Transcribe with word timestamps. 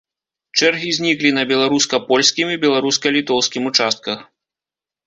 Чэргі 0.59 0.93
зніклі 0.99 1.31
на 1.39 1.43
беларуска-польскім 1.51 2.47
і 2.55 2.61
беларуска-літоўскім 2.67 3.71
участках. 3.73 4.27